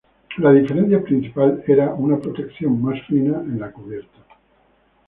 [0.39, 4.17] La diferencia principal era una protección más fina en la cubierta.